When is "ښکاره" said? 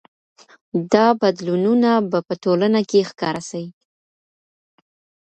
3.09-3.41